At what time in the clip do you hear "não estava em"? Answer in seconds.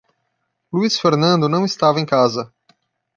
1.47-2.07